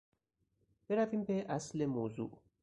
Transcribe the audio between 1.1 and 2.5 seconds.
به اصل موضوع.